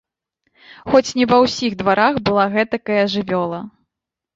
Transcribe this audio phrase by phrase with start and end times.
[0.93, 3.67] Хоць не ва ўсіх дварах была гэтакая жывёла!